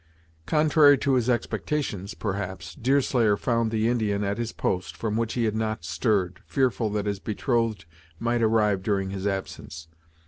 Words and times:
Contrary 0.47 0.97
to 0.97 1.13
his 1.13 1.29
expectations, 1.29 2.15
perhaps, 2.15 2.73
Deerslayer 2.73 3.37
found 3.37 3.69
the 3.69 3.87
Indian 3.87 4.23
at 4.23 4.39
his 4.39 4.51
post, 4.51 4.97
from 4.97 5.15
which 5.15 5.33
he 5.33 5.43
had 5.43 5.55
not 5.55 5.85
stirred, 5.85 6.41
fearful 6.47 6.89
that 6.89 7.05
his 7.05 7.19
betrothed 7.19 7.85
might 8.17 8.41
arrive 8.41 8.81
during 8.81 9.11
his 9.11 9.27
absence. 9.27 9.89